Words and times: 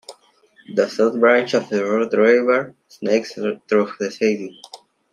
The 0.73 0.89
South 0.89 1.19
Branch 1.19 1.53
of 1.53 1.69
the 1.69 1.83
Root 1.85 2.11
River 2.13 2.73
snakes 2.89 3.33
through 3.35 3.61
the 3.99 4.09
city. 4.09 4.59